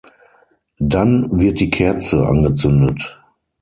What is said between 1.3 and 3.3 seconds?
wird die Kerze angezündet.